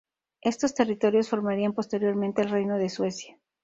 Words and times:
Esos 0.41 0.73
territorios 0.73 1.29
formarían 1.29 1.73
posteriormente 1.73 2.41
el 2.41 2.49
reino 2.49 2.75
de 2.79 2.89
Suecia. 2.89 3.37